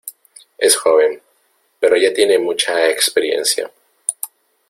Es 0.57 0.77
joven, 0.77 1.21
pero 1.79 1.95
ya 1.95 2.11
tiene 2.11 2.39
mucha 2.39 2.89
experiencia. 2.89 3.69